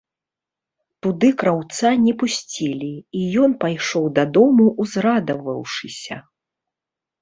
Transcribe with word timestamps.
Туды 1.05 1.29
краўца 1.41 1.91
не 2.07 2.13
пусцілі, 2.25 2.91
і 3.21 3.23
ён 3.45 3.51
пайшоў 3.67 4.05
дадому, 4.19 4.65
узрадаваўшыся. 4.85 6.15